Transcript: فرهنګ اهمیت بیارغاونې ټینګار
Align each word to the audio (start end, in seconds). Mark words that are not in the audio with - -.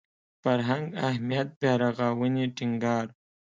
فرهنګ 0.41 0.85
اهمیت 1.07 1.47
بیارغاونې 1.59 2.45
ټینګار 2.57 3.05